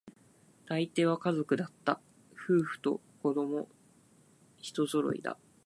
[0.65, 2.01] 大抵は家族だった、
[2.33, 3.67] 夫婦と子供、
[4.57, 5.37] 一揃いだ